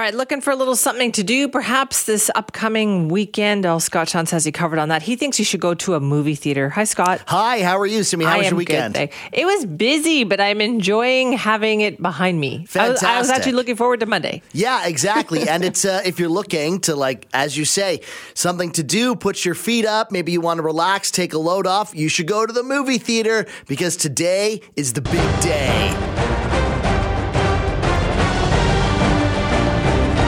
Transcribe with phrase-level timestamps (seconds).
[0.00, 3.66] All right, looking for a little something to do, perhaps this upcoming weekend.
[3.66, 5.02] Oh, Scott Shantz says he covered on that.
[5.02, 6.70] He thinks you should go to a movie theater.
[6.70, 7.20] Hi, Scott.
[7.26, 8.24] Hi, how are you, Simi?
[8.24, 8.94] How I was your weekend?
[8.94, 12.66] Good, it was busy, but I'm enjoying having it behind me.
[12.74, 14.40] I was, I was actually looking forward to Monday.
[14.52, 15.46] Yeah, exactly.
[15.50, 18.00] and it's uh, if you're looking to like, as you say,
[18.32, 20.10] something to do, put your feet up.
[20.10, 21.94] Maybe you want to relax, take a load off.
[21.94, 26.40] You should go to the movie theater because today is the big day.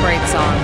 [0.02, 0.58] Great song.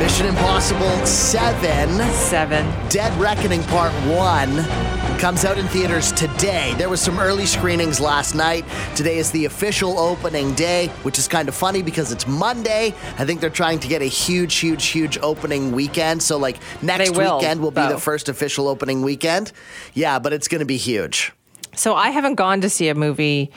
[0.00, 2.00] Mission Impossible Seven.
[2.10, 2.88] Seven.
[2.88, 6.74] Dead Reckoning Part 1 comes out in theaters today.
[6.76, 8.64] There was some early screenings last night.
[8.96, 12.88] Today is the official opening day, which is kind of funny because it's Monday.
[13.18, 16.20] I think they're trying to get a huge, huge, huge opening weekend.
[16.20, 17.90] So, like, next They will, weekend will be though.
[17.90, 19.52] the first official opening weekend.
[19.94, 21.30] Yeah, but it's going to be huge.
[21.76, 23.52] So I haven't gone to see a movie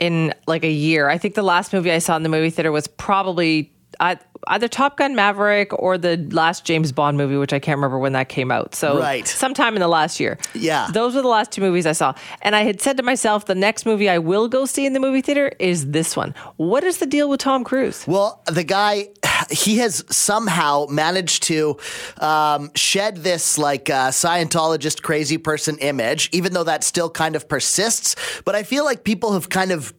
[0.00, 1.08] in like a year.
[1.08, 3.70] I think the last movie I saw in the movie theater was probably
[4.00, 4.16] uh,
[4.48, 8.12] either Top Gun Maverick or the last James Bond movie, which I can't remember when
[8.12, 8.74] that came out.
[8.74, 9.26] So Right.
[9.26, 10.38] sometime in the last year.
[10.54, 10.88] Yeah.
[10.92, 12.14] Those were the last two movies I saw.
[12.42, 15.00] And I had said to myself, the next movie I will go see in the
[15.00, 16.34] movie theater is this one.
[16.56, 18.04] What is the deal with Tom Cruise?
[18.06, 19.08] Well, the guy,
[19.50, 21.76] he has somehow managed to
[22.18, 27.48] um, shed this like uh, Scientologist crazy person image, even though that still kind of
[27.48, 28.16] persists.
[28.44, 29.92] But I feel like people have kind of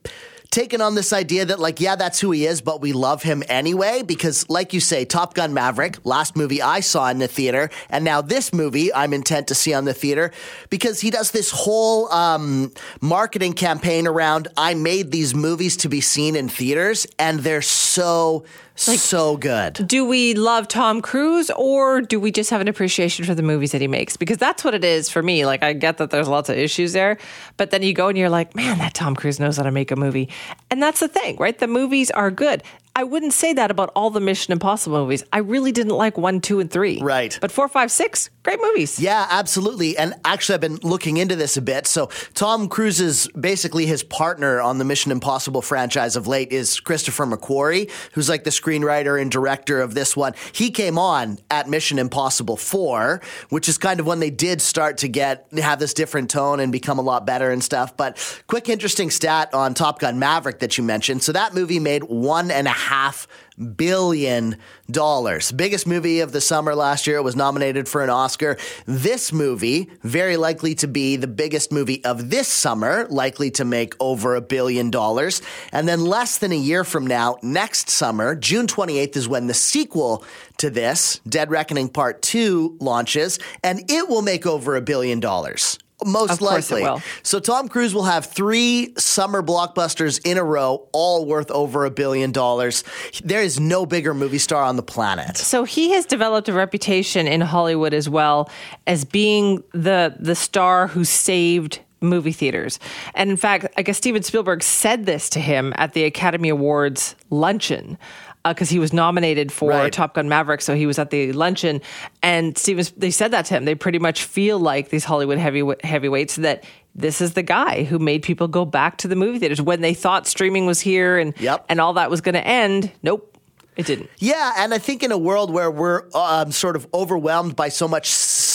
[0.51, 3.43] taken on this idea that like yeah that's who he is but we love him
[3.47, 7.69] anyway because like you say top gun maverick last movie i saw in the theater
[7.89, 10.31] and now this movie i'm intent to see on the theater
[10.69, 16.01] because he does this whole um, marketing campaign around i made these movies to be
[16.01, 18.43] seen in theaters and they're so
[18.75, 23.33] so good do we love Tom Cruise or do we just have an appreciation for
[23.33, 24.17] the movies that he makes?
[24.17, 25.45] Because that's what it is for me.
[25.45, 27.17] Like, I get that there's lots of issues there,
[27.57, 29.91] but then you go and you're like, man, that Tom Cruise knows how to make
[29.91, 30.29] a movie.
[30.69, 31.57] And that's the thing, right?
[31.57, 32.63] The movies are good.
[32.95, 35.23] I wouldn't say that about all the Mission Impossible movies.
[35.33, 37.01] I really didn't like one, two, and three.
[37.01, 37.37] Right.
[37.41, 38.99] But four, five, six, great movies.
[38.99, 39.97] Yeah, absolutely.
[39.97, 41.87] And actually, I've been looking into this a bit.
[41.87, 47.25] So, Tom Cruise's basically his partner on the Mission Impossible franchise of late is Christopher
[47.25, 50.33] McQuarrie, who's like the screenwriter and director of this one.
[50.53, 53.19] He came on at Mission Impossible 4,
[53.49, 56.71] which is kind of when they did start to get have this different tone and
[56.71, 57.97] become a lot better and stuff.
[57.97, 61.23] But quick, interesting stat on Top Gun Maverick that you mentioned.
[61.23, 63.27] So, that movie made one and a half
[63.75, 64.57] billion
[64.89, 65.51] dollars.
[65.51, 67.17] Biggest movie of the summer last year.
[67.17, 68.57] It was nominated for an Oscar.
[68.85, 73.95] This movie, very likely to be the biggest movie of this summer, likely to make
[73.99, 75.41] over a billion dollars.
[75.71, 79.53] And then less than a year from now, next summer, June 28th is when the
[79.53, 80.23] sequel
[80.57, 85.79] to this, Dead Reckoning Part 2, launches, and it will make over a billion dollars.
[86.05, 86.83] Most Of course it likely.
[86.83, 87.01] will.
[87.23, 91.91] So Tom Cruise will have three summer blockbusters in a row, all worth over a
[91.91, 92.83] billion dollars.
[93.23, 95.37] There is no bigger movie star on the planet.
[95.37, 98.49] So he has developed a reputation in Hollywood as well
[98.87, 102.79] as being the the star who saved movie theaters.
[103.15, 107.15] And in fact, I guess Steven Spielberg said this to him at the Academy Awards
[107.31, 107.97] luncheon.
[108.45, 109.91] Uh, because he was nominated for Right.
[109.91, 111.81] Top Gun Maverick, so he was at the luncheon,
[112.21, 112.85] and Steven.
[112.95, 113.65] They said that to him.
[113.65, 116.63] They pretty much feel like these Hollywood heavy heavyweights that
[116.93, 119.95] this is the guy who made people go back to the movie theaters when they
[119.95, 121.65] thought streaming was here and Yep.
[121.69, 122.91] and all that was going to end.
[123.01, 123.34] Nope,
[123.77, 124.09] it didn't.
[124.19, 127.87] Yeah, and I think in a world where we're um, sort of overwhelmed by so
[127.87, 128.07] much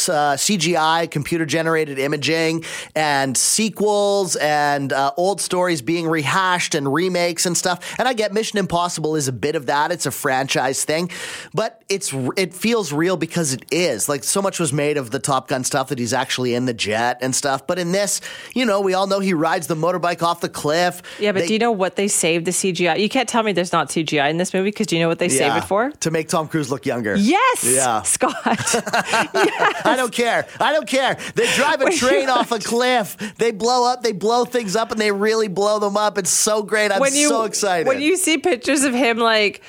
[0.09, 2.65] uh, CGI, computer generated imaging,
[2.97, 8.33] and sequels and uh, old stories being rehashed and remakes and stuff, and I get
[8.33, 9.93] Mission Impossible is a bit of that.
[9.93, 11.11] It's a franchise thing,
[11.53, 14.09] but it's it feels real because it is.
[14.09, 16.75] Like so much was made of the Top Gun stuff that he's actually in the
[16.75, 18.21] jet and stuff, but in this,
[18.55, 21.03] you know, we all know he rides the motorbike off the cliff.
[21.19, 22.97] Yeah, but They- do you know what they saved the CGI?
[22.99, 25.19] You can't tell me there's not CGI in this movie because do you know what
[25.19, 25.91] they save it for?
[25.91, 27.15] To make Tom Cruise look younger.
[27.17, 28.03] Yes, Yeah.
[28.03, 28.35] Scott.
[28.45, 30.47] I don't care.
[30.59, 31.19] I don't care.
[31.35, 33.17] They drive a When train off a cliff.
[33.37, 34.03] They blow up.
[34.03, 36.17] They blow things up, and they really blow them up.
[36.19, 36.91] It's so great.
[36.93, 37.87] I'm you so excited.
[37.87, 39.63] when you see pictures of him like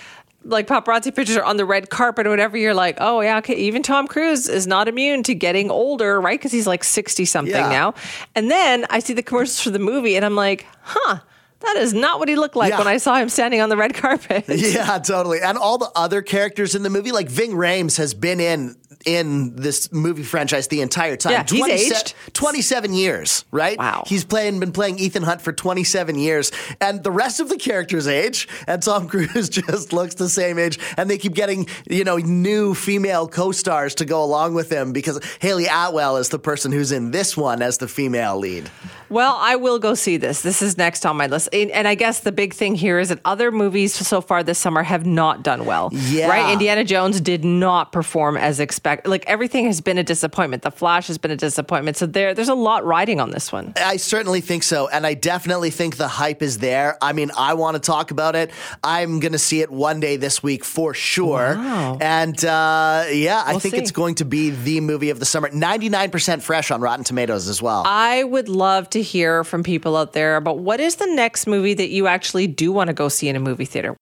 [0.43, 3.55] like paparazzi pictures are on the red carpet or whatever, you're like, oh yeah, okay.
[3.55, 6.39] Even Tom Cruise is not immune to getting older, right?
[6.39, 7.69] Because he's like sixty something Yeah.
[7.69, 7.93] now.
[8.35, 11.19] And then I see the commercials for the movie, and I'm like, huh.
[11.63, 12.77] That is not what he looked like Yeah.
[12.79, 14.45] when I saw him standing on the red carpet.
[14.49, 15.41] yeah, totally.
[15.41, 19.55] And all the other characters in the movie, like Ving Rhames, has been in in
[19.55, 21.31] this movie franchise the entire time.
[21.31, 22.13] Yeah, he's aged.
[22.33, 23.75] 27 years, right?
[23.75, 24.03] Wow.
[24.05, 26.51] He's playing been playing Ethan Hunt for 27 years.
[26.79, 30.77] And the rest of the characters age, and Tom Cruise just looks the same age.
[30.97, 35.19] And they keep getting, you know, new female co-stars to go along with him because
[35.39, 38.69] Hayley Atwell is the person who's in this one as the female lead.
[39.11, 40.41] Well, I will go see this.
[40.41, 41.49] This is next on my list.
[41.53, 44.57] And, and I guess the big thing here is that other movies so far this
[44.57, 45.89] summer have not done well.
[45.91, 46.29] Yeah.
[46.29, 46.53] Right?
[46.53, 49.09] Indiana Jones did not perform as expected.
[49.09, 50.63] Like everything has been a disappointment.
[50.63, 51.97] The Flash has been a disappointment.
[51.97, 53.73] So there there's a lot riding on this one.
[53.75, 54.87] I certainly think so.
[54.87, 56.97] And I definitely think the hype is there.
[57.01, 58.49] I mean, I want to talk about it.
[58.83, 61.55] I'm going to see it one day this week for sure.
[61.57, 61.97] Wow.
[61.99, 63.81] And uh, yeah, I We'll think see.
[63.81, 65.49] it's going to be the movie of the summer.
[65.49, 67.83] 99% fresh on Rotten Tomatoes as well.
[67.85, 71.89] I would love hear from people out there about what is the next movie that
[71.89, 73.97] you actually do want to go see in a movie theater.